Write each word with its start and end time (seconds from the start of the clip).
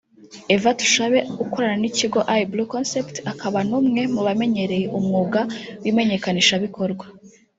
Eve 0.53 0.71
Tushabe 0.79 1.19
ukorana 1.43 1.77
n’ikigo 1.79 2.19
"iBlue 2.41 2.69
Concept" 2.73 3.15
akaba 3.31 3.57
n’umwe 3.69 4.01
mu 4.13 4.21
bamenyereye 4.27 4.85
umwuga 4.97 5.39
w’imenyekanishabikorwa 5.81 7.05